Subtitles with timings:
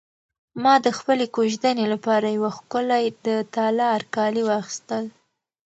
[0.63, 5.05] ما د خپلې کوژدنې لپاره یو ښکلی د تالار کالي واخیستل.